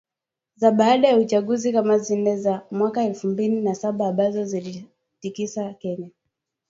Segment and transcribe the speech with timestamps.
[0.55, 6.09] za baada ya uchaguzi kama zile za mwaka elfu mbili na saba ambazo ziliitikisa Kenya